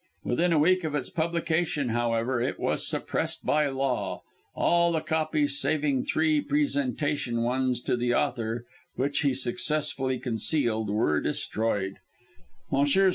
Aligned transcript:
Within 0.23 0.51
a 0.51 0.57
week 0.57 0.83
of 0.83 0.95
its 0.95 1.11
publication, 1.11 1.89
however, 1.89 2.41
it 2.41 2.59
was 2.59 2.87
suppressed 2.87 3.45
by 3.45 3.67
law; 3.67 4.23
all 4.55 4.91
the 4.93 4.99
copies 4.99 5.59
saving 5.59 6.05
three 6.05 6.41
presentation 6.41 7.43
ones 7.43 7.79
to 7.81 7.95
the 7.95 8.11
author, 8.11 8.65
which 8.95 9.19
he 9.19 9.35
successfully 9.35 10.17
concealed, 10.17 10.89
were 10.89 11.21
destroyed; 11.21 11.97
Messrs. 12.71 13.09